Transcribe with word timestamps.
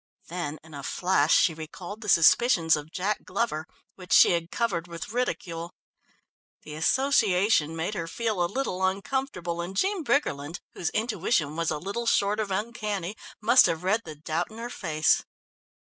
Then 0.29 0.57
in 0.63 0.73
a 0.73 0.81
flash 0.81 1.37
she 1.37 1.53
recalled 1.53 2.01
the 2.01 2.09
suspicions 2.09 2.75
of 2.75 2.91
Jack 2.91 3.23
Glover, 3.23 3.67
which 3.93 4.11
she 4.13 4.31
had 4.31 4.49
covered 4.49 4.87
with 4.87 5.11
ridicule. 5.11 5.75
The 6.63 6.73
association 6.73 7.75
made 7.75 7.93
her 7.93 8.07
feel 8.07 8.43
a 8.43 8.49
little 8.49 8.83
uncomfortable, 8.83 9.61
and 9.61 9.77
Jean 9.77 10.03
Briggerland, 10.03 10.59
whose 10.73 10.89
intuition 10.89 11.55
was 11.55 11.69
a 11.69 11.77
little 11.77 12.07
short 12.07 12.39
of 12.39 12.49
uncanny, 12.49 13.15
must 13.43 13.67
have 13.67 13.83
read 13.83 14.01
the 14.03 14.15
doubt 14.15 14.49
in 14.49 14.57
her 14.57 14.71
face. 14.71 15.23